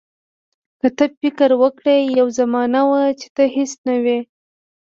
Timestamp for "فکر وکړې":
1.19-1.95